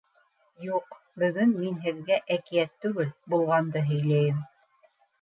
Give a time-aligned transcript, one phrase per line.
[0.67, 4.45] —Юҡ, бөгөн мин һеҙгә әкиәт түгел, булғанды һөйләйем.